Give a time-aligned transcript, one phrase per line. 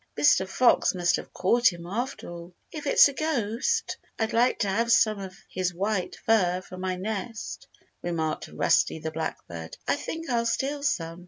[0.17, 0.47] Mr.
[0.49, 4.91] Fox must have caught him after all." "If it's a ghost, I'd like to have
[4.91, 7.67] some of his white fur for my nest,"
[8.01, 9.77] remarked Rusty the Blackbird.
[9.87, 11.19] "I think I'll steal some."